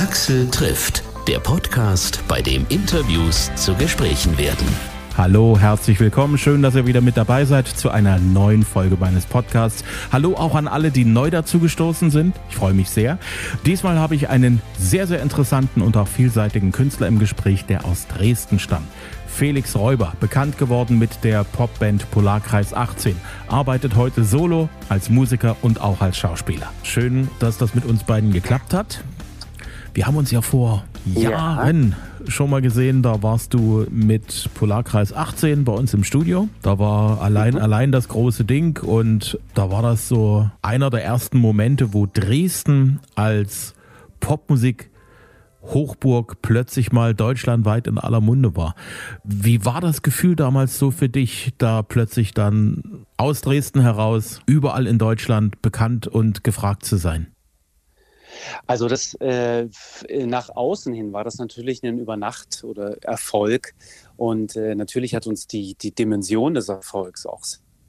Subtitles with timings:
[0.00, 4.66] Axel trifft, der Podcast, bei dem Interviews zu Gesprächen werden.
[5.18, 6.38] Hallo, herzlich willkommen.
[6.38, 9.84] Schön, dass ihr wieder mit dabei seid zu einer neuen Folge meines Podcasts.
[10.10, 12.34] Hallo auch an alle, die neu dazugestoßen sind.
[12.48, 13.18] Ich freue mich sehr.
[13.66, 18.06] Diesmal habe ich einen sehr, sehr interessanten und auch vielseitigen Künstler im Gespräch, der aus
[18.06, 18.88] Dresden stammt.
[19.26, 23.16] Felix Räuber, bekannt geworden mit der Popband Polarkreis 18,
[23.48, 26.72] arbeitet heute solo als Musiker und auch als Schauspieler.
[26.84, 29.04] Schön, dass das mit uns beiden geklappt hat.
[29.92, 31.94] Wir haben uns ja vor Jahren
[32.24, 32.30] ja.
[32.30, 36.48] schon mal gesehen, da warst du mit Polarkreis 18 bei uns im Studio.
[36.62, 37.60] Da war allein, mhm.
[37.60, 43.00] allein das große Ding und da war das so einer der ersten Momente, wo Dresden
[43.14, 43.74] als
[44.20, 44.90] Popmusik
[45.62, 48.74] Hochburg plötzlich mal deutschlandweit in aller Munde war.
[49.24, 54.86] Wie war das Gefühl damals so für dich, da plötzlich dann aus Dresden heraus überall
[54.86, 57.28] in Deutschland bekannt und gefragt zu sein?
[58.66, 59.68] Also das äh,
[60.08, 63.74] nach außen hin war das natürlich ein Übernacht oder Erfolg
[64.16, 67.42] und äh, natürlich hat uns die die Dimension des Erfolgs auch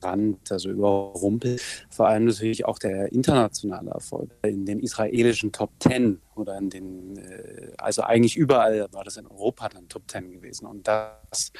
[0.03, 1.61] Rand, also überrumpelt.
[1.89, 7.17] Vor allem natürlich auch der internationale Erfolg in den israelischen Top Ten oder in den,
[7.17, 10.65] äh, also eigentlich überall war das in Europa dann Top Ten gewesen.
[10.65, 11.51] Und das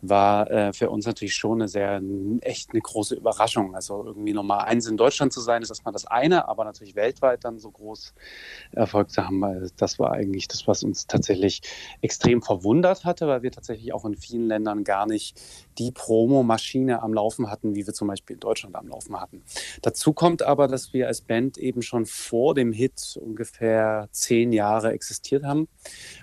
[0.00, 2.00] war äh, für uns natürlich schon eine sehr,
[2.40, 3.74] echt eine große Überraschung.
[3.74, 7.44] Also irgendwie Nummer eins in Deutschland zu sein, ist erstmal das eine, aber natürlich weltweit
[7.44, 8.14] dann so groß
[8.72, 11.62] Erfolg zu haben, weil das war eigentlich das, was uns tatsächlich
[12.00, 15.40] extrem verwundert hatte, weil wir tatsächlich auch in vielen Ländern gar nicht
[15.78, 19.42] die Promomaschine am Laufen hatten, wie wir zum Beispiel in Deutschland am Laufen hatten.
[19.82, 24.92] Dazu kommt aber, dass wir als Band eben schon vor dem Hit ungefähr zehn Jahre
[24.92, 25.68] existiert haben.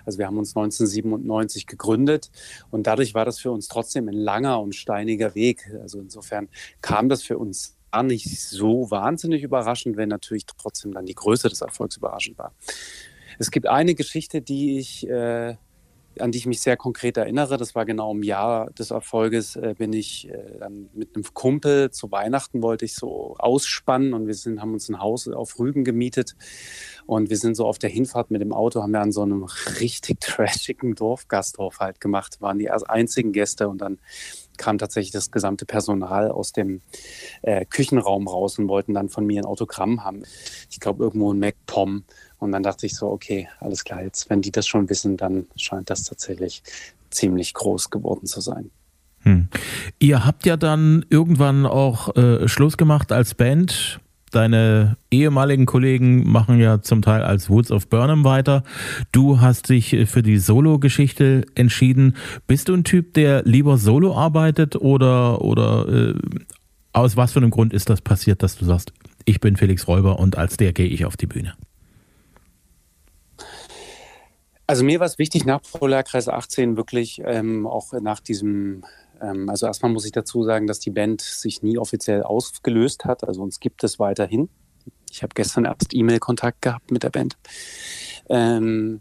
[0.04, 2.30] Also wir haben uns 1997 gegründet
[2.70, 5.70] und dadurch war das für uns trotzdem ein langer und steiniger Weg.
[5.80, 6.48] Also insofern
[6.80, 11.48] kam das für uns gar nicht so wahnsinnig überraschend, wenn natürlich trotzdem dann die Größe
[11.48, 12.52] des Erfolgs überraschend war.
[13.38, 15.56] Es gibt eine Geschichte, die ich äh,
[16.18, 17.56] an die ich mich sehr konkret erinnere.
[17.56, 21.90] Das war genau im Jahr des Erfolges, äh, bin ich äh, dann mit einem Kumpel
[21.90, 25.84] zu Weihnachten wollte ich so ausspannen und wir sind, haben uns ein Haus auf Rügen
[25.84, 26.36] gemietet
[27.06, 29.44] und wir sind so auf der Hinfahrt mit dem Auto, haben wir an so einem
[29.80, 33.98] richtig trashigen Dorfgasthof halt gemacht, waren die einzigen Gäste und dann
[34.62, 36.82] kam tatsächlich das gesamte Personal aus dem
[37.42, 40.22] äh, Küchenraum raus und wollten dann von mir ein Autogramm haben.
[40.70, 42.04] Ich glaube irgendwo ein MacPom
[42.38, 45.46] und dann dachte ich so, okay, alles klar, jetzt, wenn die das schon wissen, dann
[45.56, 46.62] scheint das tatsächlich
[47.10, 48.70] ziemlich groß geworden zu sein.
[49.22, 49.48] Hm.
[49.98, 54.00] Ihr habt ja dann irgendwann auch äh, Schluss gemacht als Band.
[54.32, 58.64] Deine ehemaligen Kollegen machen ja zum Teil als Woods of Burnham weiter.
[59.12, 62.16] Du hast dich für die Solo-Geschichte entschieden.
[62.46, 66.14] Bist du ein Typ, der lieber solo arbeitet oder, oder äh,
[66.92, 68.92] aus was für einem Grund ist das passiert, dass du sagst,
[69.24, 71.54] ich bin Felix Räuber und als der gehe ich auf die Bühne?
[74.66, 78.84] Also mir war es wichtig, nach Polarkreis 18 wirklich ähm, auch nach diesem,
[79.48, 83.24] also erstmal muss ich dazu sagen, dass die Band sich nie offiziell ausgelöst hat.
[83.24, 84.48] Also uns gibt es weiterhin.
[85.10, 87.36] Ich habe gestern erst E-Mail-Kontakt gehabt mit der Band.
[88.28, 89.00] Ähm,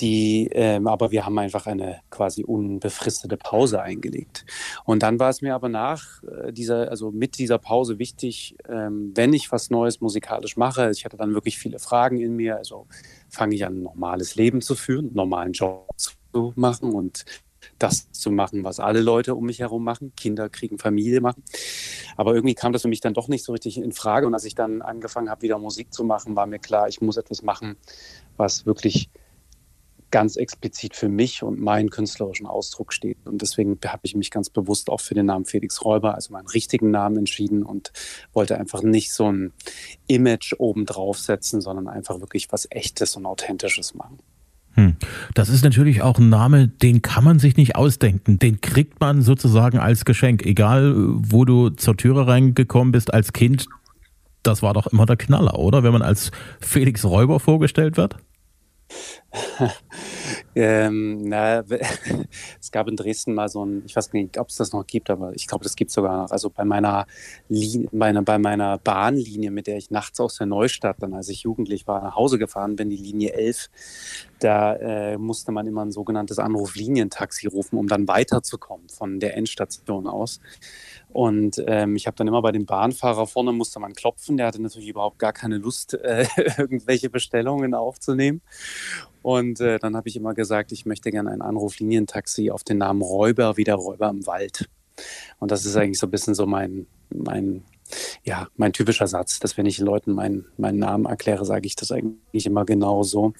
[0.00, 4.44] die, ähm, aber wir haben einfach eine quasi unbefristete Pause eingelegt.
[4.84, 9.12] Und dann war es mir aber nach äh, dieser, also mit dieser Pause wichtig, ähm,
[9.14, 12.86] wenn ich was Neues musikalisch mache, ich hatte dann wirklich viele Fragen in mir, also
[13.28, 17.24] fange ich an, ein normales Leben zu führen, einen normalen Job zu machen und
[17.78, 21.42] das zu machen, was alle Leute um mich herum machen, Kinder kriegen, Familie machen.
[22.16, 24.26] Aber irgendwie kam das für mich dann doch nicht so richtig in Frage.
[24.26, 27.16] Und als ich dann angefangen habe, wieder Musik zu machen, war mir klar, ich muss
[27.16, 27.76] etwas machen,
[28.36, 29.10] was wirklich
[30.10, 33.18] ganz explizit für mich und meinen künstlerischen Ausdruck steht.
[33.26, 36.46] Und deswegen habe ich mich ganz bewusst auch für den Namen Felix Räuber, also meinen
[36.46, 37.92] richtigen Namen entschieden und
[38.32, 39.52] wollte einfach nicht so ein
[40.06, 44.18] Image obendrauf setzen, sondern einfach wirklich was Echtes und Authentisches machen.
[44.78, 44.94] Hm.
[45.34, 48.38] Das ist natürlich auch ein Name, den kann man sich nicht ausdenken.
[48.38, 50.46] Den kriegt man sozusagen als Geschenk.
[50.46, 53.66] Egal, wo du zur Türe reingekommen bist als Kind,
[54.44, 55.82] das war doch immer der Knaller, oder?
[55.82, 56.30] Wenn man als
[56.60, 58.18] Felix Räuber vorgestellt wird?
[60.58, 61.60] ähm, na,
[62.60, 65.08] es gab in Dresden mal so ein, ich weiß nicht, ob es das noch gibt,
[65.08, 66.30] aber ich glaube, das gibt es sogar noch.
[66.32, 67.06] Also bei meiner,
[67.92, 71.86] meine, bei meiner Bahnlinie, mit der ich nachts aus der Neustadt, dann als ich jugendlich
[71.86, 73.70] war, nach Hause gefahren bin, die Linie 11,
[74.40, 80.08] da äh, musste man immer ein sogenanntes Anruflinientaxi rufen, um dann weiterzukommen von der Endstation
[80.08, 80.40] aus.
[81.10, 84.36] Und ähm, ich habe dann immer bei dem Bahnfahrer vorne musste man klopfen.
[84.36, 86.26] Der hatte natürlich überhaupt gar keine Lust, äh,
[86.58, 88.42] irgendwelche Bestellungen aufzunehmen.
[89.22, 93.02] Und äh, dann habe ich immer gesagt, ich möchte gerne ein Anruflinientaxi auf den Namen
[93.02, 94.68] Räuber, wie der Räuber im Wald.
[95.38, 97.64] Und das ist eigentlich so ein bisschen so mein, mein
[98.24, 101.92] ja, mein typischer Satz, dass wenn ich Leuten meinen, meinen Namen erkläre, sage ich das
[101.92, 103.32] eigentlich immer genau so.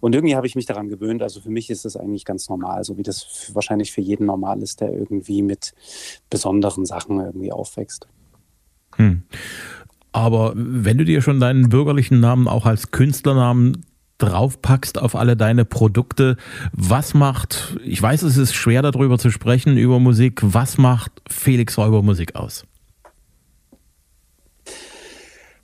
[0.00, 1.22] Und irgendwie habe ich mich daran gewöhnt.
[1.22, 4.62] Also für mich ist das eigentlich ganz normal, so wie das wahrscheinlich für jeden normal
[4.62, 5.74] ist, der irgendwie mit
[6.30, 8.06] besonderen Sachen irgendwie aufwächst.
[8.96, 9.22] Hm.
[10.12, 13.86] Aber wenn du dir schon deinen bürgerlichen Namen auch als Künstlernamen
[14.18, 16.36] draufpackst auf alle deine Produkte,
[16.72, 21.78] was macht, ich weiß, es ist schwer darüber zu sprechen, über Musik, was macht Felix
[21.78, 22.64] Räuber Musik aus?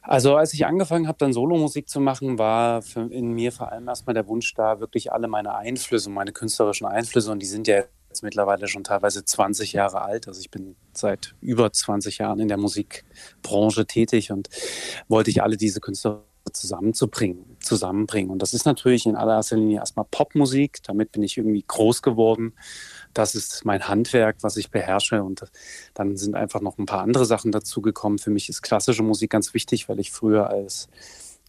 [0.09, 4.15] Also als ich angefangen habe, dann Solomusik zu machen, war in mir vor allem erstmal
[4.15, 8.23] der Wunsch da, wirklich alle meine Einflüsse, meine künstlerischen Einflüsse, und die sind ja jetzt
[8.23, 10.27] mittlerweile schon teilweise 20 Jahre alt.
[10.27, 14.49] Also ich bin seit über 20 Jahren in der Musikbranche tätig und
[15.09, 18.31] wollte ich alle diese Künstler zusammenzubringen, zusammenbringen.
[18.31, 20.79] Und das ist natürlich in allererster Linie erstmal Popmusik.
[20.85, 22.55] Damit bin ich irgendwie groß geworden.
[23.15, 25.23] Das ist mein Handwerk, was ich beherrsche.
[25.23, 25.45] Und
[25.95, 28.19] dann sind einfach noch ein paar andere Sachen dazugekommen.
[28.19, 30.89] Für mich ist klassische Musik ganz wichtig, weil ich früher als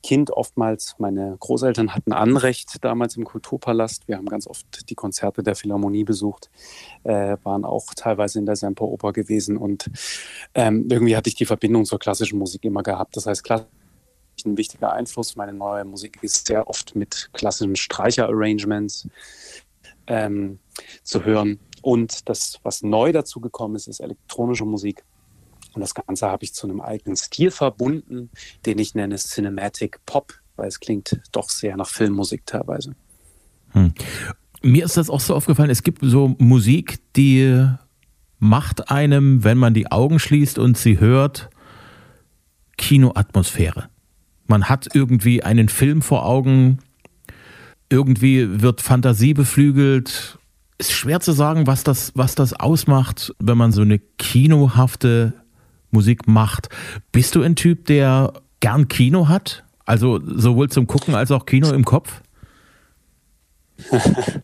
[0.01, 4.07] Kind oftmals, meine Großeltern hatten Anrecht damals im Kulturpalast.
[4.07, 6.49] Wir haben ganz oft die Konzerte der Philharmonie besucht,
[7.03, 9.89] äh, waren auch teilweise in der Semperoper gewesen und
[10.53, 13.17] ähm, irgendwie hatte ich die Verbindung zur klassischen Musik immer gehabt.
[13.17, 13.67] Das heißt, klassisch
[14.45, 15.35] ein wichtiger Einfluss.
[15.35, 19.09] Meine neue Musik ist sehr oft mit klassischen Streicher-Arrangements
[20.09, 20.59] ähm,
[21.03, 21.59] zu hören.
[21.81, 25.05] Und das, was neu dazu gekommen ist, ist elektronische Musik.
[25.73, 28.29] Und das Ganze habe ich zu einem eigenen Stil verbunden,
[28.65, 32.95] den ich nenne Cinematic Pop, weil es klingt doch sehr nach Filmmusik teilweise.
[33.71, 33.93] Hm.
[34.61, 37.65] Mir ist das auch so aufgefallen, es gibt so Musik, die
[38.39, 41.49] macht einem, wenn man die Augen schließt und sie hört,
[42.77, 43.89] Kinoatmosphäre.
[44.47, 46.79] Man hat irgendwie einen Film vor Augen,
[47.89, 50.37] irgendwie wird Fantasie beflügelt.
[50.77, 55.33] Ist schwer zu sagen, was das, was das ausmacht, wenn man so eine kinohafte
[55.91, 56.69] Musik macht.
[57.11, 59.65] Bist du ein Typ, der gern Kino hat?
[59.85, 62.21] Also sowohl zum Gucken als auch Kino im Kopf?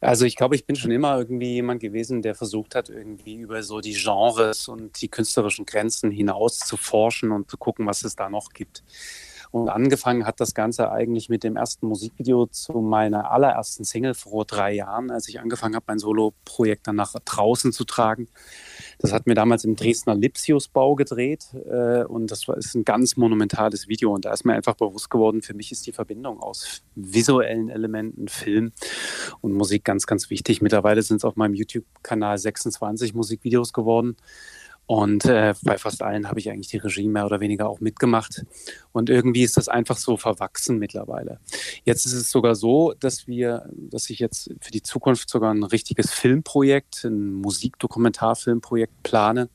[0.00, 3.62] Also ich glaube, ich bin schon immer irgendwie jemand gewesen, der versucht hat, irgendwie über
[3.62, 8.16] so die Genres und die künstlerischen Grenzen hinaus zu forschen und zu gucken, was es
[8.16, 8.82] da noch gibt.
[9.54, 14.44] Und angefangen hat das Ganze eigentlich mit dem ersten Musikvideo zu meiner allerersten Single vor
[14.46, 18.26] drei Jahren, als ich angefangen habe, mein Solo-Projekt dann nach draußen zu tragen.
[18.98, 23.16] Das hat mir damals im Dresdner Lipsius-Bau gedreht äh, und das war, ist ein ganz
[23.16, 24.12] monumentales Video.
[24.12, 28.26] Und da ist mir einfach bewusst geworden, für mich ist die Verbindung aus visuellen Elementen,
[28.26, 28.72] Film
[29.40, 30.62] und Musik ganz, ganz wichtig.
[30.62, 34.16] Mittlerweile sind es auf meinem YouTube-Kanal 26 Musikvideos geworden.
[34.86, 38.44] Und äh, bei fast allen habe ich eigentlich die Regie mehr oder weniger auch mitgemacht.
[38.92, 41.40] Und irgendwie ist das einfach so verwachsen mittlerweile.
[41.84, 45.62] Jetzt ist es sogar so, dass wir, dass ich jetzt für die Zukunft sogar ein
[45.62, 49.48] richtiges Filmprojekt, ein Musikdokumentarfilmprojekt plane,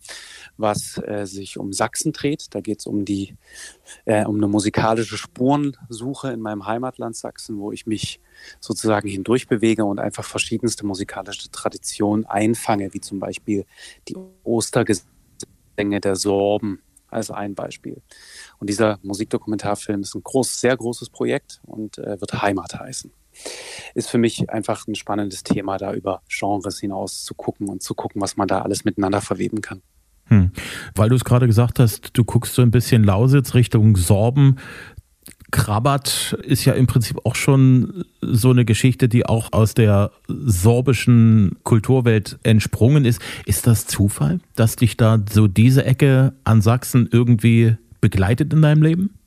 [0.58, 2.48] was äh, sich um Sachsen dreht.
[2.56, 3.36] Da geht es um die,
[4.06, 8.20] äh, um eine musikalische Spurensuche in meinem Heimatland Sachsen, wo ich mich
[8.60, 13.66] sozusagen hindurch bewege und einfach verschiedenste musikalische Traditionen einfange, wie zum Beispiel
[14.08, 15.19] die Ostergesänge
[15.80, 18.02] Länge der Sorben als ein Beispiel.
[18.60, 23.12] Und dieser Musikdokumentarfilm ist ein groß, sehr großes Projekt und äh, wird Heimat heißen.
[23.96, 27.96] Ist für mich einfach ein spannendes Thema, da über Genres hinaus zu gucken und zu
[27.96, 29.82] gucken, was man da alles miteinander verweben kann.
[30.26, 30.52] Hm.
[30.94, 34.58] Weil du es gerade gesagt hast, du guckst so ein bisschen Lausitz Richtung Sorben.
[35.52, 41.58] Krabat ist ja im Prinzip auch schon so eine Geschichte, die auch aus der sorbischen
[41.64, 43.22] Kulturwelt entsprungen ist.
[43.46, 48.84] Ist das Zufall, dass dich da so diese Ecke an Sachsen irgendwie begleitet in deinem
[48.84, 49.19] Leben?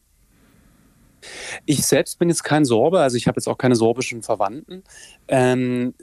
[1.66, 4.82] Ich selbst bin jetzt kein Sorbe, also ich habe jetzt auch keine sorbischen Verwandten.
[5.28, 5.94] Ähm,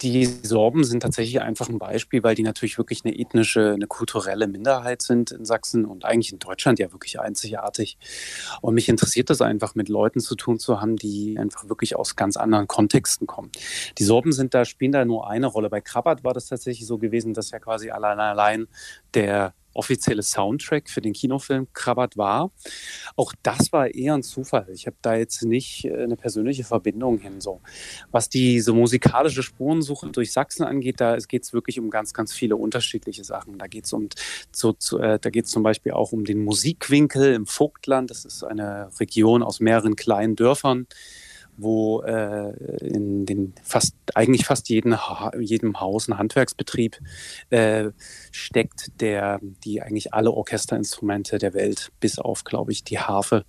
[0.00, 4.46] die Sorben sind tatsächlich einfach ein Beispiel, weil die natürlich wirklich eine ethnische, eine kulturelle
[4.46, 7.96] Minderheit sind in Sachsen und eigentlich in Deutschland ja wirklich einzigartig.
[8.60, 12.16] Und mich interessiert das einfach, mit Leuten zu tun zu haben, die einfach wirklich aus
[12.16, 13.50] ganz anderen Kontexten kommen.
[13.98, 15.70] Die Sorben sind da, spielen da nur eine Rolle.
[15.70, 18.68] Bei Krabat war das tatsächlich so gewesen, dass ja quasi allein, allein
[19.14, 22.50] der offizielle Soundtrack für den Kinofilm Krabat war.
[23.16, 24.68] Auch das war eher ein Zufall.
[24.72, 27.40] Ich habe da jetzt nicht äh, eine persönliche Verbindung hin.
[27.40, 27.60] So.
[28.10, 32.56] Was diese musikalische Spurensuche durch Sachsen angeht, da geht es wirklich um ganz, ganz viele
[32.56, 33.58] unterschiedliche Sachen.
[33.58, 34.08] Da geht es um,
[34.52, 38.10] so, zu, äh, zum Beispiel auch um den Musikwinkel im Vogtland.
[38.10, 40.86] Das ist eine Region aus mehreren kleinen Dörfern
[41.56, 44.96] wo äh, in den fast eigentlich fast jeden,
[45.38, 46.98] jedem Haus ein Handwerksbetrieb
[47.50, 47.90] äh,
[48.32, 53.44] steckt, der die eigentlich alle Orchesterinstrumente der Welt, bis auf, glaube ich, die Harfe,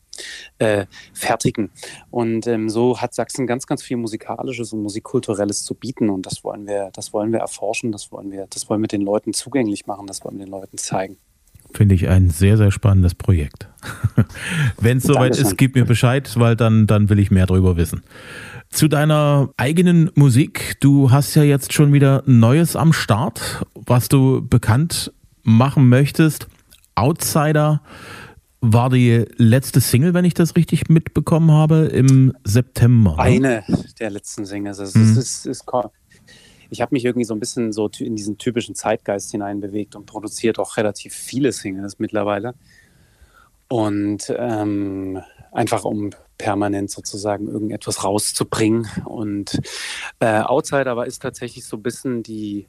[0.60, 1.72] äh, fertigen.
[2.10, 6.10] Und ähm, so hat Sachsen ganz, ganz viel Musikalisches und Musikkulturelles zu bieten.
[6.10, 9.02] Und das wollen wir, das wollen wir erforschen, das wollen wir, das wollen wir den
[9.02, 11.18] Leuten zugänglich machen, das wollen wir den Leuten zeigen.
[11.76, 13.68] Finde ich ein sehr, sehr spannendes Projekt.
[14.80, 18.02] Wenn es soweit ist, gib mir Bescheid, weil dann, dann will ich mehr darüber wissen.
[18.70, 20.78] Zu deiner eigenen Musik.
[20.80, 25.12] Du hast ja jetzt schon wieder Neues am Start, was du bekannt
[25.44, 26.48] machen möchtest.
[26.96, 27.82] Outsider
[28.62, 33.18] war die letzte Single, wenn ich das richtig mitbekommen habe, im September.
[33.18, 33.20] Ne?
[33.20, 33.64] Eine
[34.00, 34.80] der letzten Singles.
[34.80, 35.18] Also mhm.
[35.18, 35.66] ist, ist,
[36.70, 40.60] ich habe mich irgendwie so ein bisschen so in diesen typischen Zeitgeist hineinbewegt und produziert
[40.60, 42.56] auch relativ viele Singles mittlerweile.
[43.68, 48.88] Und ähm, einfach um permanent sozusagen irgendetwas rauszubringen.
[49.06, 49.60] Und
[50.20, 52.68] äh, Outsider aber ist tatsächlich so ein bisschen die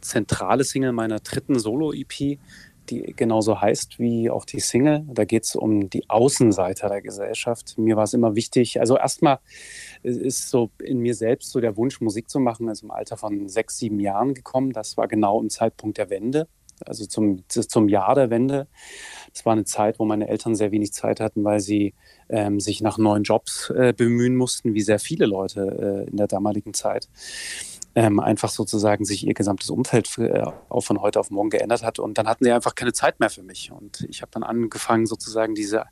[0.00, 2.38] zentrale Single meiner dritten Solo-EP,
[2.90, 5.04] die genauso heißt wie auch die Single.
[5.06, 7.76] Da geht es um die Außenseiter der Gesellschaft.
[7.78, 9.38] Mir war es immer wichtig, also erstmal
[10.02, 13.48] ist so in mir selbst so der Wunsch, Musik zu machen, also im Alter von
[13.48, 14.72] sechs, sieben Jahren gekommen.
[14.72, 16.48] Das war genau im Zeitpunkt der Wende,
[16.84, 18.68] also zum, zum Jahr der Wende.
[19.34, 21.94] Es war eine Zeit, wo meine Eltern sehr wenig Zeit hatten, weil sie
[22.28, 26.26] ähm, sich nach neuen Jobs äh, bemühen mussten, wie sehr viele Leute äh, in der
[26.26, 27.08] damaligen Zeit
[27.94, 31.82] ähm, einfach sozusagen sich ihr gesamtes Umfeld für, äh, auch von heute auf morgen geändert
[31.82, 31.98] hat.
[31.98, 33.72] Und dann hatten sie einfach keine Zeit mehr für mich.
[33.72, 35.84] Und ich habe dann angefangen, sozusagen diese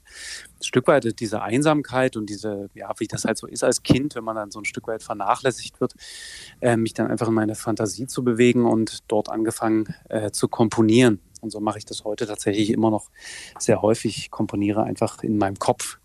[0.61, 4.25] Stück weit diese Einsamkeit und diese, ja, wie das halt so ist als Kind, wenn
[4.25, 5.95] man dann so ein Stück weit vernachlässigt wird,
[6.61, 11.21] äh, mich dann einfach in meine Fantasie zu bewegen und dort angefangen äh, zu komponieren.
[11.41, 13.11] Und so mache ich das heute tatsächlich immer noch
[13.59, 14.19] sehr häufig.
[14.19, 15.99] Ich komponiere einfach in meinem Kopf.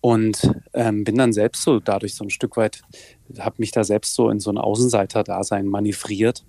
[0.00, 2.82] Und ähm, bin dann selbst so dadurch so ein Stück weit,
[3.38, 6.44] habe mich da selbst so in so ein Außenseiter-Dasein manövriert.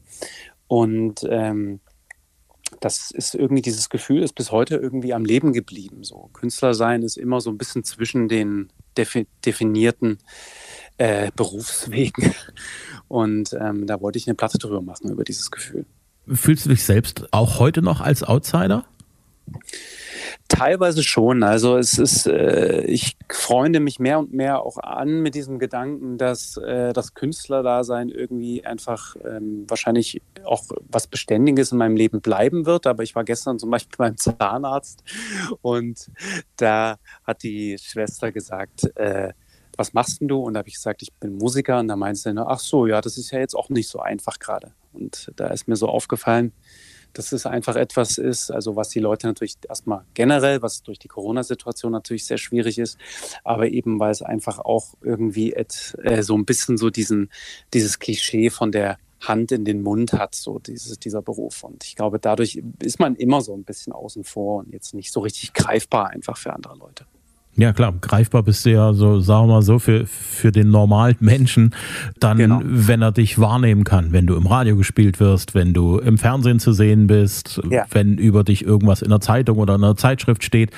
[0.67, 1.79] Und ähm,
[2.79, 6.03] das ist irgendwie dieses Gefühl, ist bis heute irgendwie am Leben geblieben.
[6.03, 10.19] So Künstler sein ist immer so ein bisschen zwischen den defi definierten
[10.97, 12.33] äh, Berufswegen.
[13.07, 15.85] Und ähm, da wollte ich eine Platte drüber machen über dieses Gefühl.
[16.27, 18.85] Fühlst du dich selbst auch heute noch als Outsider?
[20.49, 21.43] Teilweise schon.
[21.43, 26.17] Also es ist, äh, ich freunde mich mehr und mehr auch an mit diesem Gedanken,
[26.17, 32.65] dass äh, das Künstlerdasein irgendwie einfach ähm, wahrscheinlich auch was Beständiges in meinem Leben bleiben
[32.65, 32.87] wird.
[32.87, 35.03] Aber ich war gestern zum Beispiel beim Zahnarzt
[35.61, 36.11] und
[36.57, 39.33] da hat die Schwester gesagt, äh,
[39.77, 40.39] was machst denn du?
[40.39, 41.79] Und da habe ich gesagt, ich bin Musiker.
[41.79, 44.39] Und da meinte sie, ach so, ja, das ist ja jetzt auch nicht so einfach
[44.39, 44.73] gerade.
[44.91, 46.51] Und da ist mir so aufgefallen,
[47.13, 51.07] dass es einfach etwas ist, also was die Leute natürlich erstmal generell, was durch die
[51.07, 52.97] Corona-Situation natürlich sehr schwierig ist,
[53.43, 57.29] aber eben weil es einfach auch irgendwie et, äh, so ein bisschen so diesen,
[57.73, 61.63] dieses Klischee von der Hand in den Mund hat, so dieses, dieser Beruf.
[61.63, 65.11] Und ich glaube, dadurch ist man immer so ein bisschen außen vor und jetzt nicht
[65.11, 67.05] so richtig greifbar einfach für andere Leute.
[67.59, 71.17] Ja, klar, greifbar bist du ja so, sagen wir mal so, für, für den normalen
[71.19, 71.75] Menschen,
[72.17, 72.61] dann, genau.
[72.63, 76.59] wenn er dich wahrnehmen kann, wenn du im Radio gespielt wirst, wenn du im Fernsehen
[76.59, 77.85] zu sehen bist, ja.
[77.91, 80.71] wenn über dich irgendwas in der Zeitung oder in einer Zeitschrift steht,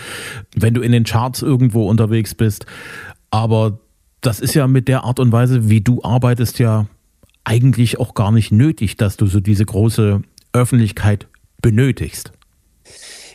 [0.55, 2.65] wenn du in den Charts irgendwo unterwegs bist.
[3.29, 3.77] Aber
[4.21, 6.87] das ist ja mit der Art und Weise, wie du arbeitest, ja
[7.43, 10.21] eigentlich auch gar nicht nötig, dass du so diese große
[10.51, 11.27] Öffentlichkeit
[11.61, 12.31] benötigst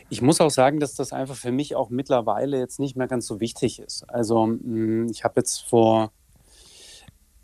[0.08, 3.26] ich muss auch sagen, dass das einfach für mich auch mittlerweile jetzt nicht mehr ganz
[3.26, 4.08] so wichtig ist.
[4.08, 6.12] Also mm, ich habe jetzt vor,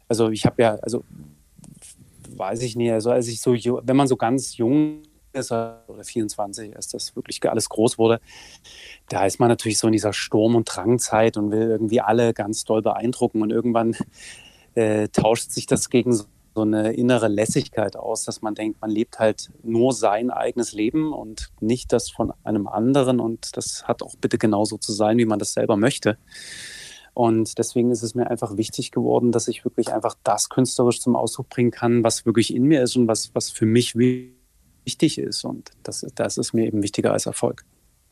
[0.08, 1.04] also ich habe ja, also
[2.36, 5.02] weiß ich nicht, also als ich so, wenn man so ganz jung
[5.32, 8.20] ist, oder 24, als das wirklich alles groß wurde,
[9.08, 12.64] da ist man natürlich so in dieser Sturm- und Drangzeit und will irgendwie alle ganz
[12.64, 13.96] doll beeindrucken und irgendwann
[14.74, 18.90] äh, tauscht sich das gegen so so eine innere Lässigkeit aus, dass man denkt, man
[18.90, 24.02] lebt halt nur sein eigenes Leben und nicht das von einem anderen und das hat
[24.02, 26.18] auch bitte genauso zu sein, wie man das selber möchte.
[27.14, 31.14] Und deswegen ist es mir einfach wichtig geworden, dass ich wirklich einfach das künstlerisch zum
[31.14, 35.44] Ausdruck bringen kann, was wirklich in mir ist und was, was für mich wichtig ist.
[35.44, 37.64] Und das, das ist mir eben wichtiger als Erfolg.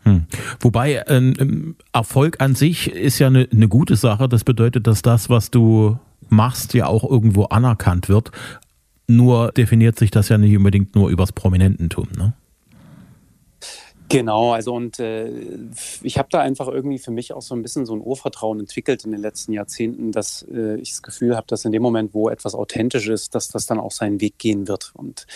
[0.02, 0.26] Hm.
[0.60, 4.28] Wobei ähm, Erfolg an sich ist ja eine, eine gute Sache.
[4.28, 5.98] Das bedeutet, dass das, was du
[6.30, 8.30] machst, ja auch irgendwo anerkannt wird.
[9.06, 12.32] Nur definiert sich das ja nicht unbedingt nur übers Prominententum, ne?
[14.10, 15.30] Genau, also und äh,
[16.02, 19.04] ich habe da einfach irgendwie für mich auch so ein bisschen so ein Urvertrauen entwickelt
[19.04, 22.28] in den letzten Jahrzehnten, dass äh, ich das Gefühl habe, dass in dem Moment, wo
[22.28, 24.90] etwas authentisch ist, dass das dann auch seinen Weg gehen wird.
[24.94, 25.28] Und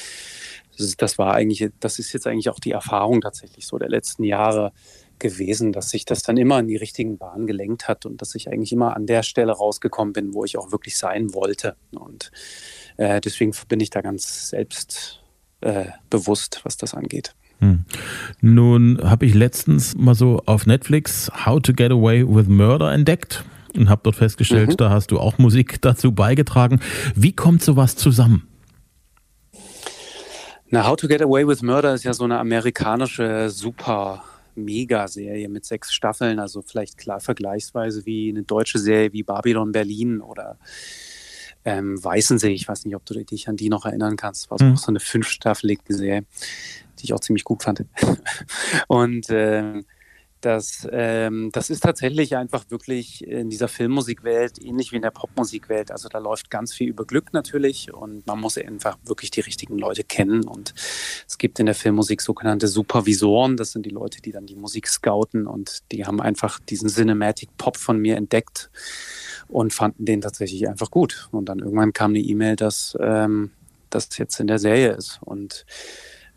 [0.76, 4.24] das, das war eigentlich, das ist jetzt eigentlich auch die Erfahrung tatsächlich so der letzten
[4.24, 4.72] Jahre,
[5.18, 8.48] gewesen, dass sich das dann immer in die richtigen Bahnen gelenkt hat und dass ich
[8.48, 11.76] eigentlich immer an der Stelle rausgekommen bin, wo ich auch wirklich sein wollte.
[11.92, 12.30] Und
[12.96, 17.34] äh, deswegen bin ich da ganz selbstbewusst, äh, was das angeht.
[17.60, 17.84] Hm.
[18.40, 23.44] Nun habe ich letztens mal so auf Netflix How to Get Away with Murder entdeckt
[23.76, 24.76] und habe dort festgestellt, mhm.
[24.76, 26.80] da hast du auch Musik dazu beigetragen.
[27.14, 28.46] Wie kommt sowas zusammen?
[30.70, 34.24] Na, How to Get Away with Murder ist ja so eine amerikanische super
[34.56, 40.20] Mega-Serie mit sechs Staffeln, also vielleicht klar vergleichsweise wie eine deutsche Serie wie Babylon Berlin
[40.20, 40.58] oder
[41.64, 42.52] ähm, Weißensee.
[42.52, 44.50] Ich weiß nicht, ob du dich an die noch erinnern kannst.
[44.50, 44.76] War mhm.
[44.76, 46.24] so eine fünfstaffelige Serie,
[46.98, 47.84] die ich auch ziemlich gut fand.
[48.88, 49.84] Und ähm,
[50.44, 55.90] das, ähm, das ist tatsächlich einfach wirklich in dieser Filmmusikwelt ähnlich wie in der Popmusikwelt.
[55.90, 59.78] Also da läuft ganz viel über Glück natürlich und man muss einfach wirklich die richtigen
[59.78, 60.44] Leute kennen.
[60.44, 60.74] Und
[61.26, 63.56] es gibt in der Filmmusik sogenannte Supervisoren.
[63.56, 67.56] Das sind die Leute, die dann die Musik scouten und die haben einfach diesen Cinematic
[67.56, 68.70] Pop von mir entdeckt
[69.48, 71.28] und fanden den tatsächlich einfach gut.
[71.32, 73.50] Und dann irgendwann kam eine E-Mail, dass ähm,
[73.90, 75.20] das jetzt in der Serie ist.
[75.22, 75.64] Und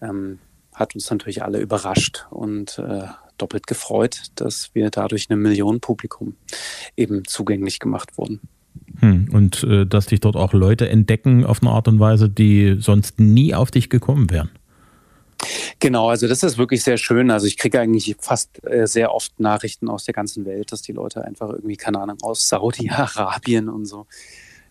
[0.02, 0.40] ähm,
[0.74, 6.36] hat uns natürlich alle überrascht und äh, doppelt gefreut, dass wir dadurch einem Millionenpublikum
[6.96, 8.42] eben zugänglich gemacht wurden.
[9.00, 12.78] Hm, und äh, dass dich dort auch Leute entdecken auf eine Art und Weise, die
[12.80, 14.50] sonst nie auf dich gekommen wären.
[15.80, 17.30] Genau, also das ist wirklich sehr schön.
[17.30, 20.94] Also ich kriege eigentlich fast äh, sehr oft Nachrichten aus der ganzen Welt, dass die
[20.94, 24.08] Leute einfach irgendwie, keine Ahnung, aus Saudi-Arabien und so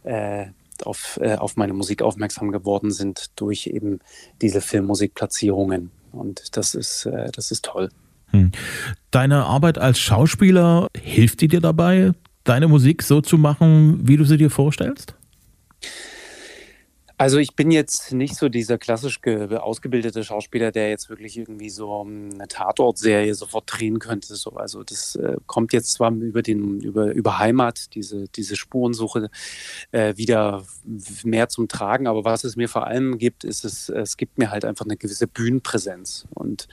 [0.02, 0.46] äh,
[0.84, 4.00] auf, äh, auf meine Musik aufmerksam geworden sind durch eben
[4.42, 5.90] diese Filmmusikplatzierungen.
[6.12, 7.90] Und das ist, äh, das ist toll.
[8.30, 8.52] Hm.
[9.10, 12.12] Deine Arbeit als Schauspieler, hilft die dir dabei,
[12.44, 15.16] deine Musik so zu machen, wie du sie dir vorstellst?
[17.18, 22.02] Also ich bin jetzt nicht so dieser klassisch ausgebildete Schauspieler, der jetzt wirklich irgendwie so
[22.02, 24.34] eine Tatortserie sofort drehen könnte.
[24.34, 29.30] So, also das äh, kommt jetzt zwar über den über über Heimat diese diese Spurensuche
[29.92, 30.64] äh, wieder
[31.24, 34.50] mehr zum Tragen, aber was es mir vor allem gibt, ist es es gibt mir
[34.50, 36.68] halt einfach eine gewisse Bühnenpräsenz und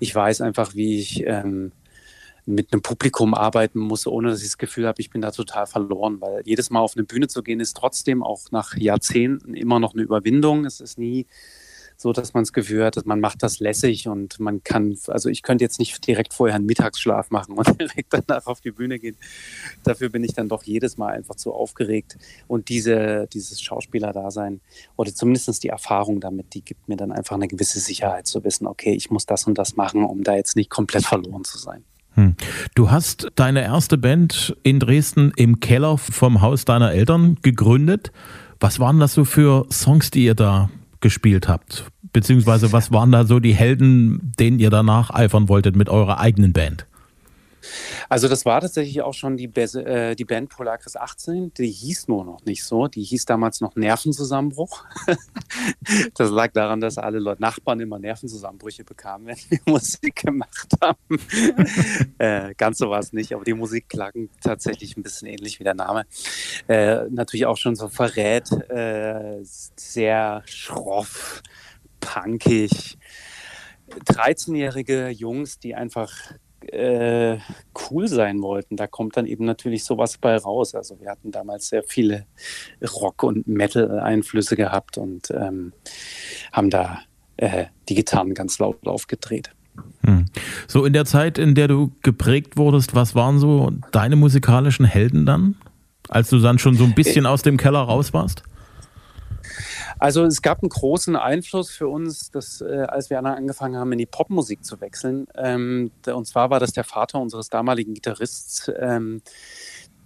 [0.00, 1.72] ich weiß einfach, wie ich ähm,
[2.46, 5.66] mit einem Publikum arbeiten muss, ohne dass ich das Gefühl habe, ich bin da total
[5.66, 6.20] verloren.
[6.20, 9.94] Weil jedes Mal auf eine Bühne zu gehen, ist trotzdem auch nach Jahrzehnten immer noch
[9.94, 10.64] eine Überwindung.
[10.64, 11.26] Es ist nie
[11.96, 15.28] so, dass man das Gefühl hat, dass man macht das lässig und man kann, also
[15.28, 18.98] ich könnte jetzt nicht direkt vorher einen Mittagsschlaf machen und direkt danach auf die Bühne
[18.98, 19.16] gehen.
[19.84, 22.18] Dafür bin ich dann doch jedes Mal einfach zu aufgeregt.
[22.48, 24.60] Und diese, dieses Schauspielerdasein
[24.96, 28.66] oder zumindest die Erfahrung damit, die gibt mir dann einfach eine gewisse Sicherheit zu wissen,
[28.66, 31.84] okay, ich muss das und das machen, um da jetzt nicht komplett verloren zu sein.
[32.14, 32.34] Hm.
[32.74, 38.12] Du hast deine erste Band in Dresden im Keller vom Haus deiner Eltern gegründet.
[38.60, 41.86] Was waren das so für Songs, die ihr da gespielt habt?
[42.12, 46.52] Beziehungsweise was waren da so die Helden, denen ihr danach eifern wolltet mit eurer eigenen
[46.52, 46.86] Band?
[48.08, 51.52] Also das war tatsächlich auch schon die, Be äh, die Band Polaris 18.
[51.54, 52.88] Die hieß nur noch nicht so.
[52.88, 54.84] Die hieß damals noch Nervenzusammenbruch.
[56.14, 61.20] das lag daran, dass alle Leute, Nachbarn immer Nervenzusammenbrüche bekamen, wenn wir Musik gemacht haben.
[62.18, 65.64] äh, ganz so war es nicht, aber die Musik klang tatsächlich ein bisschen ähnlich wie
[65.64, 66.06] der Name.
[66.68, 71.42] Äh, natürlich auch schon so verrät, äh, sehr schroff,
[72.00, 72.98] punkig.
[74.06, 76.10] 13-jährige Jungs, die einfach
[76.74, 77.38] äh,
[77.90, 78.76] cool sein wollten.
[78.76, 80.74] Da kommt dann eben natürlich sowas bei raus.
[80.74, 82.26] Also wir hatten damals sehr viele
[83.00, 85.72] Rock- und Metal-Einflüsse gehabt und ähm,
[86.52, 87.00] haben da
[87.36, 89.50] äh, die Gitarren ganz laut aufgedreht.
[90.04, 90.26] Hm.
[90.68, 95.26] So in der Zeit, in der du geprägt wurdest, was waren so deine musikalischen Helden
[95.26, 95.56] dann,
[96.08, 98.42] als du dann schon so ein bisschen aus dem Keller raus warst?
[100.04, 103.96] Also es gab einen großen Einfluss für uns, dass, äh, als wir angefangen haben, in
[103.96, 105.26] die Popmusik zu wechseln.
[105.34, 109.22] Ähm, und zwar war das der Vater unseres damaligen Gitarrists, ähm,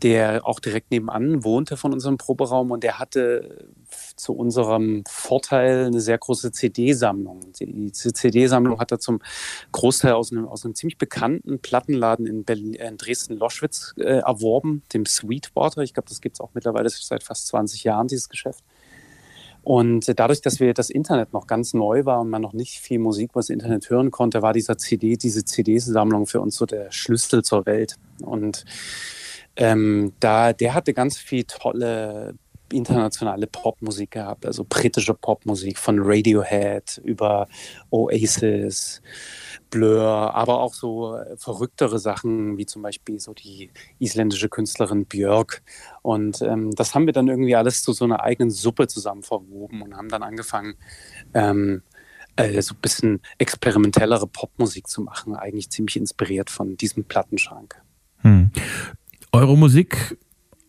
[0.02, 3.66] der auch direkt nebenan wohnte von unserem Proberaum und der hatte
[4.14, 7.40] zu unserem Vorteil eine sehr große CD-Sammlung.
[7.58, 9.20] Diese CD-Sammlung hat er zum
[9.72, 15.82] Großteil aus einem, aus einem ziemlich bekannten Plattenladen in, in Dresden-Loschwitz äh, erworben, dem Sweetwater.
[15.82, 18.62] Ich glaube, das gibt es auch mittlerweile seit fast 20 Jahren, dieses Geschäft.
[19.68, 22.98] Und dadurch, dass wir das Internet noch ganz neu war und man noch nicht viel
[22.98, 26.90] Musik über das Internet hören konnte, war dieser CD, diese CD-Sammlung für uns so der
[26.90, 27.96] Schlüssel zur Welt.
[28.22, 28.64] Und
[29.56, 32.34] ähm, da, der hatte ganz viel tolle
[32.72, 37.48] internationale Popmusik gehabt, also britische Popmusik von Radiohead über
[37.90, 39.02] Oasis,
[39.70, 45.62] Blur, aber auch so äh, verrücktere Sachen wie zum Beispiel so die isländische Künstlerin Björk.
[46.02, 49.82] Und ähm, das haben wir dann irgendwie alles zu so einer eigenen Suppe zusammen verwoben
[49.82, 50.76] und haben dann angefangen,
[51.34, 51.82] ähm,
[52.36, 57.80] äh, so ein bisschen experimentellere Popmusik zu machen, eigentlich ziemlich inspiriert von diesem Plattenschrank.
[58.18, 58.50] Hm.
[59.32, 60.16] Eure Musik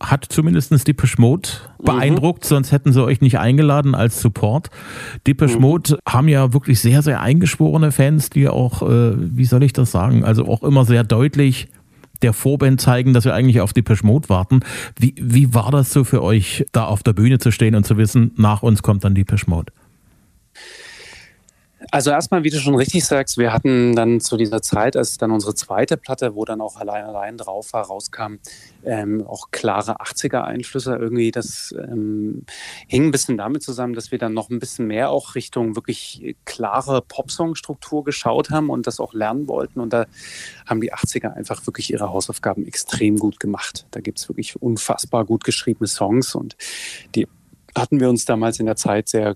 [0.00, 1.48] hat zumindest Depeche Mode
[1.82, 2.48] beeindruckt, mhm.
[2.48, 4.70] sonst hätten sie euch nicht eingeladen als Support.
[5.26, 5.62] Depeche mhm.
[5.62, 9.90] Mode haben ja wirklich sehr, sehr eingeschworene Fans, die auch, äh, wie soll ich das
[9.90, 11.68] sagen, also auch immer sehr deutlich
[12.22, 14.60] der Vorband zeigen, dass wir eigentlich auf Depeche Mode warten.
[14.98, 17.96] Wie, wie war das so für euch, da auf der Bühne zu stehen und zu
[17.96, 19.72] wissen, nach uns kommt dann Depeche Mode?
[21.92, 25.32] Also erstmal, wie du schon richtig sagst, wir hatten dann zu dieser Zeit, als dann
[25.32, 28.36] unsere zweite Platte, wo dann auch allein allein drauf war, rauskam,
[28.84, 31.32] ähm, auch klare 80er-Einflüsse irgendwie.
[31.32, 32.44] Das ähm,
[32.86, 36.36] hing ein bisschen damit zusammen, dass wir dann noch ein bisschen mehr auch Richtung wirklich
[36.44, 39.80] klare Popsong-Struktur geschaut haben und das auch lernen wollten.
[39.80, 40.06] Und da
[40.66, 43.86] haben die 80er einfach wirklich ihre Hausaufgaben extrem gut gemacht.
[43.90, 46.56] Da gibt es wirklich unfassbar gut geschriebene Songs und
[47.16, 47.26] die
[47.76, 49.34] hatten wir uns damals in der Zeit sehr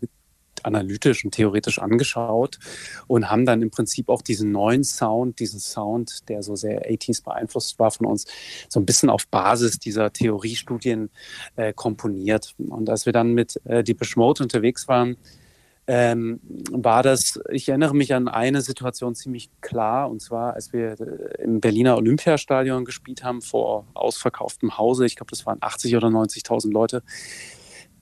[0.64, 2.59] analytisch und theoretisch angeschaut
[3.07, 7.22] und haben dann im Prinzip auch diesen neuen Sound, diesen Sound, der so sehr 80s
[7.22, 8.27] beeinflusst war von uns,
[8.68, 11.11] so ein bisschen auf Basis dieser Theoriestudien
[11.57, 12.55] äh, komponiert.
[12.59, 15.16] Und als wir dann mit äh, Deepish Mode unterwegs waren,
[15.87, 20.98] ähm, war das, ich erinnere mich an eine Situation ziemlich klar, und zwar, als wir
[20.98, 26.09] äh, im Berliner Olympiastadion gespielt haben, vor ausverkauftem Hause, ich glaube, das waren 80 oder
[26.09, 27.03] 90.000 Leute,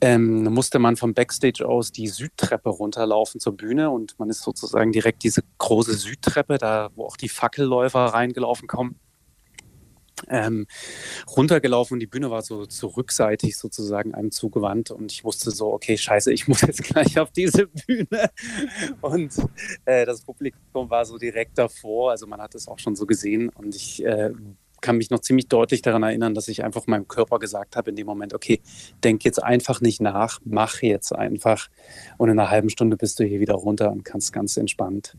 [0.03, 4.91] ähm, musste man vom Backstage aus die Südtreppe runterlaufen zur Bühne und man ist sozusagen
[4.91, 8.99] direkt diese große Südtreppe, da wo auch die Fackelläufer reingelaufen kommen,
[10.29, 10.67] ähm,
[11.37, 15.97] runtergelaufen und die Bühne war so zurückseitig sozusagen einem zugewandt und ich wusste so, okay,
[15.97, 18.31] scheiße, ich muss jetzt gleich auf diese Bühne.
[19.03, 19.33] Und
[19.85, 23.51] äh, das Publikum war so direkt davor, also man hat es auch schon so gesehen
[23.51, 24.33] und ich äh,
[24.83, 27.97] kann mich noch ziemlich deutlich daran erinnern, dass ich einfach meinem Körper gesagt habe in
[27.97, 28.61] dem Moment, okay,
[29.03, 31.69] denk jetzt einfach nicht nach, mach jetzt einfach.
[32.19, 35.17] Und in einer halben Stunde bist du hier wieder runter und kannst ganz entspannt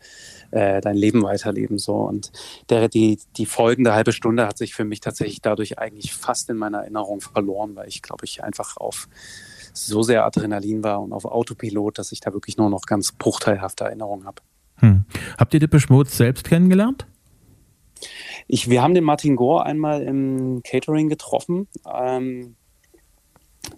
[0.52, 1.80] äh, dein Leben weiterleben.
[1.80, 1.96] So.
[1.96, 2.32] Und
[2.70, 6.58] der, die, die folgende halbe Stunde hat sich für mich tatsächlich dadurch eigentlich fast in
[6.58, 9.08] meiner Erinnerung verloren, weil ich glaube, ich einfach auf
[9.74, 13.86] so sehr Adrenalin war und auf Autopilot, dass ich da wirklich nur noch ganz bruchteilhafte
[13.86, 14.42] Erinnerungen habe.
[14.76, 15.06] Hm.
[15.38, 17.08] Habt ihr Depeche Mode selbst kennengelernt?
[18.48, 21.68] Ich, wir haben den Martin Gore einmal im Catering getroffen.
[21.92, 22.56] Ähm,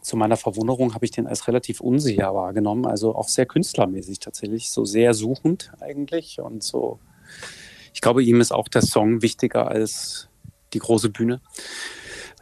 [0.02, 4.72] zu meiner Verwunderung habe ich den als relativ unsicher wahrgenommen, also auch sehr künstlermäßig tatsächlich,
[4.72, 7.00] so sehr suchend eigentlich und so.
[7.94, 10.30] Ich glaube, ihm ist auch der Song wichtiger als
[10.74, 11.42] die große Bühne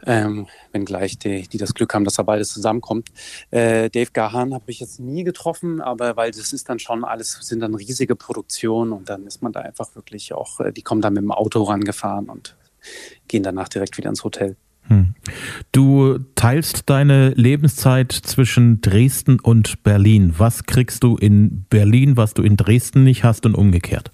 [0.06, 3.08] ähm, wenngleich die, die das Glück haben, dass da beides zusammenkommt.
[3.50, 7.32] Äh, Dave Gahan habe ich jetzt nie getroffen, aber weil das ist dann schon alles,
[7.40, 11.00] sind dann riesige Produktionen und dann ist man da einfach wirklich auch, äh, die kommen
[11.00, 12.56] dann mit dem Auto rangefahren und
[13.28, 14.56] gehen danach direkt wieder ins Hotel.
[14.88, 15.14] Hm.
[15.72, 20.34] Du teilst deine Lebenszeit zwischen Dresden und Berlin.
[20.36, 24.10] Was kriegst du in Berlin, was du in Dresden nicht hast und umgekehrt?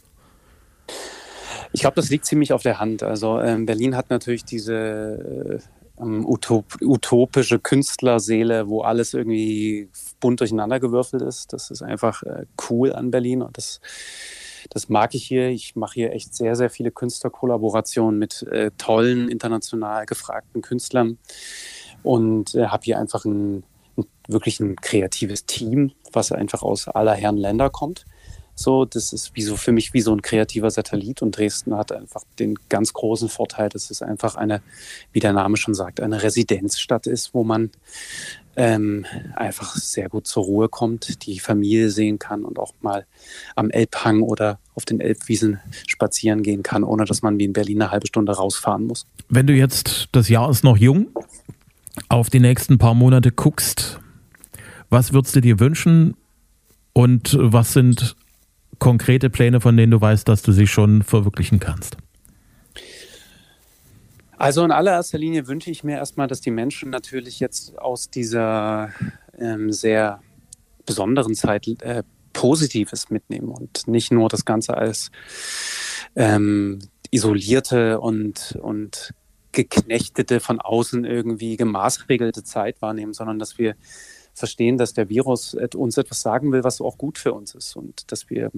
[1.73, 3.03] Ich glaube, das liegt ziemlich auf der Hand.
[3.03, 10.41] Also ähm, Berlin hat natürlich diese äh, ähm, utop utopische Künstlerseele, wo alles irgendwie bunt
[10.41, 11.53] durcheinandergewürfelt ist.
[11.53, 13.81] Das ist einfach äh, cool an Berlin und das,
[14.71, 15.49] das mag ich hier.
[15.49, 21.19] Ich mache hier echt sehr, sehr viele Künstlerkollaborationen mit äh, tollen, international gefragten Künstlern
[22.03, 23.63] und äh, habe hier einfach ein,
[23.97, 28.07] ein, wirklich ein kreatives Team, was einfach aus aller Herren Länder kommt.
[28.55, 31.93] So, das ist wie so für mich wie so ein kreativer Satellit und Dresden hat
[31.93, 34.63] einfach den ganz großen Vorteil, dass es einfach eine,
[35.13, 37.71] wie der Name schon sagt, eine Residenzstadt ist, wo man
[38.57, 43.07] ähm, einfach sehr gut zur Ruhe kommt, die Familie sehen kann und auch mal
[43.57, 47.81] am Elbhang oder auf den Elbwiesen spazieren gehen kann, ohne dass man wie in Berlin
[47.81, 49.07] eine halbe Stunde rausfahren muss.
[49.29, 51.09] Wenn du jetzt, das Jahr ist noch jung,
[52.09, 54.01] auf die nächsten paar Monate guckst,
[54.91, 56.15] was würdest du dir wünschen
[56.93, 58.17] und was sind
[58.81, 61.97] konkrete Pläne, von denen du weißt, dass du sie schon verwirklichen kannst?
[64.37, 68.91] Also in allererster Linie wünsche ich mir erstmal, dass die Menschen natürlich jetzt aus dieser
[69.39, 70.21] ähm, sehr
[70.87, 75.11] besonderen Zeit äh, Positives mitnehmen und nicht nur das Ganze als
[76.17, 76.79] ähm,
[77.11, 79.13] isolierte und, und
[79.53, 83.75] geknechtete, von außen irgendwie gemaßregelte Zeit wahrnehmen, sondern dass wir
[84.41, 87.77] verstehen, dass der Virus uns etwas sagen will, was auch gut für uns ist.
[87.77, 88.51] Und dass wir,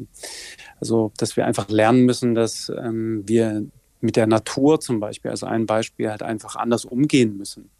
[0.80, 3.66] also, dass wir einfach lernen müssen, dass ähm, wir
[4.00, 7.70] mit der Natur zum Beispiel, also ein Beispiel, halt einfach anders umgehen müssen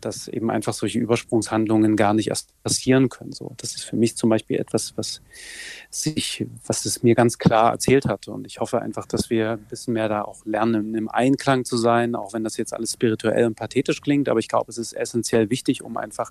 [0.00, 3.32] dass eben einfach solche Übersprungshandlungen gar nicht erst passieren können.
[3.32, 5.22] So, das ist für mich zum Beispiel etwas, was
[5.90, 8.28] sich, was es mir ganz klar erzählt hat.
[8.28, 11.76] Und ich hoffe einfach, dass wir ein bisschen mehr da auch lernen, im Einklang zu
[11.76, 14.28] sein, auch wenn das jetzt alles spirituell und pathetisch klingt.
[14.28, 16.30] Aber ich glaube, es ist essentiell wichtig, um einfach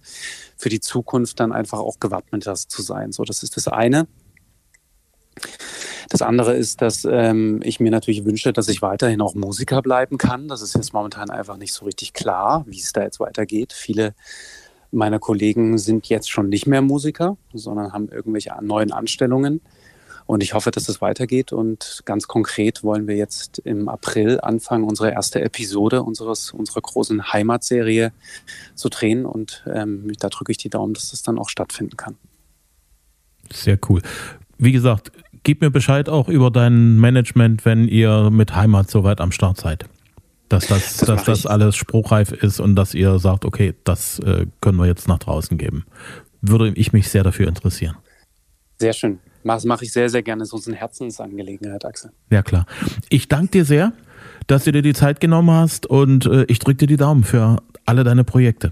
[0.57, 3.11] für die Zukunft dann einfach auch gewappneter zu sein.
[3.11, 4.07] So, das ist das eine.
[6.09, 10.17] Das andere ist, dass ähm, ich mir natürlich wünsche, dass ich weiterhin auch Musiker bleiben
[10.17, 10.47] kann.
[10.47, 13.73] Das ist jetzt momentan einfach nicht so richtig klar, wie es da jetzt weitergeht.
[13.73, 14.13] Viele
[14.91, 19.61] meiner Kollegen sind jetzt schon nicht mehr Musiker, sondern haben irgendwelche neuen Anstellungen.
[20.25, 21.51] Und ich hoffe, dass es weitergeht.
[21.53, 27.33] Und ganz konkret wollen wir jetzt im April anfangen, unsere erste Episode unseres, unserer großen
[27.33, 28.11] Heimatserie
[28.75, 29.25] zu drehen.
[29.25, 32.15] Und ähm, da drücke ich die Daumen, dass das dann auch stattfinden kann.
[33.51, 34.03] Sehr cool.
[34.59, 35.11] Wie gesagt,
[35.43, 39.85] gib mir Bescheid auch über dein Management, wenn ihr mit Heimat soweit am Start seid.
[40.49, 44.47] Dass das, das dass das alles spruchreif ist und dass ihr sagt, okay, das äh,
[44.61, 45.85] können wir jetzt nach draußen geben.
[46.41, 47.95] Würde ich mich sehr dafür interessieren.
[48.79, 49.19] Sehr schön.
[49.43, 50.39] Das mache ich sehr, sehr gerne.
[50.39, 52.11] Das ist uns eine Herzensangelegenheit, Axel.
[52.31, 52.65] Ja, klar.
[53.09, 53.93] Ich danke dir sehr,
[54.47, 57.61] dass du dir die Zeit genommen hast und äh, ich drücke dir die Daumen für
[57.85, 58.71] alle deine Projekte.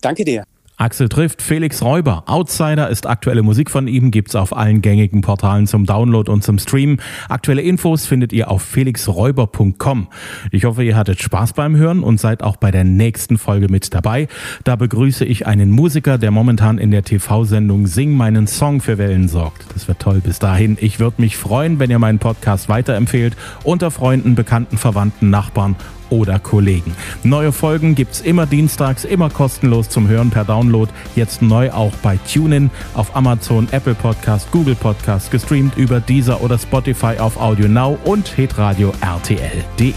[0.00, 0.44] Danke dir.
[0.78, 2.24] Axel trifft Felix Räuber.
[2.26, 6.58] Outsider ist aktuelle Musik von ihm, gibt's auf allen gängigen Portalen zum Download und zum
[6.58, 6.98] Stream.
[7.30, 10.08] Aktuelle Infos findet ihr auf felixräuber.com.
[10.50, 13.94] Ich hoffe, ihr hattet Spaß beim Hören und seid auch bei der nächsten Folge mit
[13.94, 14.28] dabei.
[14.64, 19.28] Da begrüße ich einen Musiker, der momentan in der TV-Sendung Sing meinen Song für Wellen
[19.28, 19.64] sorgt.
[19.72, 20.20] Das wird toll.
[20.20, 23.34] Bis dahin, ich würde mich freuen, wenn ihr meinen Podcast weiterempfehlt
[23.64, 25.74] unter Freunden, Bekannten, Verwandten, Nachbarn
[26.10, 26.94] oder Kollegen.
[27.22, 30.90] Neue Folgen gibt's immer dienstags, immer kostenlos zum Hören per Download.
[31.14, 36.58] Jetzt neu auch bei TuneIn, auf Amazon, Apple Podcast, Google Podcast, gestreamt über Deezer oder
[36.58, 39.94] Spotify auf Audio Now und hitradio RTL.de.